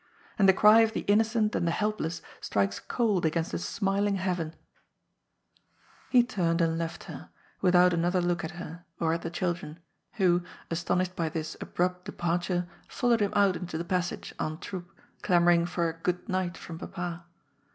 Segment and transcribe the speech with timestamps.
[0.39, 4.55] And the cry of the innocent and the helpless strikes cold against a smiling heaven."
[6.11, 6.35] BLIND JUSTICE.
[6.37, 7.29] 353 He tamed and left her,
[7.61, 9.77] without another look at her, or at the children,
[10.13, 10.41] who,
[10.71, 14.89] astonished by this abrupt departure, followed him out into the passage, en troupe,
[15.21, 17.25] clamouring for a" Good night" from papa.